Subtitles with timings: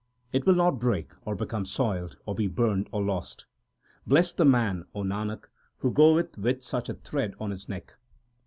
[0.33, 3.45] It will not break, or become soiled, or be burned, or lost.
[4.07, 5.43] Blest the man, O Nanak,
[5.77, 7.95] who goeth with such a thread on his neck.